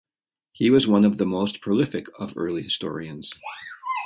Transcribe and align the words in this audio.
He 0.53 0.71
was 0.71 0.87
one 0.87 1.05
of 1.05 1.17
the 1.19 1.27
most 1.27 1.61
prolific 1.61 2.07
of 2.17 2.33
early 2.35 2.63
historians. 2.63 3.33